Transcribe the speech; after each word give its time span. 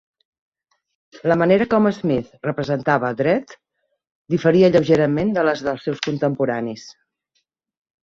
La 1.31 1.37
manera 1.41 1.67
com 1.73 1.89
Smith 1.97 2.31
representava 2.49 3.11
a 3.11 3.19
Dredd 3.21 3.55
diferia 4.37 4.75
lleugerament 4.79 5.39
de 5.39 5.47
la 5.49 5.57
dels 5.71 5.89
seus 5.91 6.05
contemporanis. 6.11 6.93